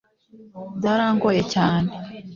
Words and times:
byarangoye 0.77 1.41
cyane 1.53 1.89